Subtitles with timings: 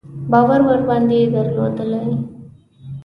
[0.31, 2.15] باور ورباندې درلودلی دی.